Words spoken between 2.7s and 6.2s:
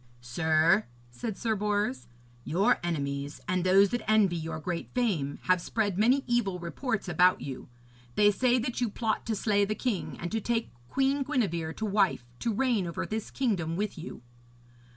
enemies and those that envy your great fame have spread